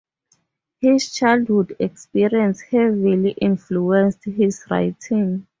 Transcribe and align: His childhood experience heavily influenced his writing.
His 0.79 1.13
childhood 1.13 1.75
experience 1.79 2.59
heavily 2.61 3.35
influenced 3.39 4.25
his 4.25 4.65
writing. 4.67 5.45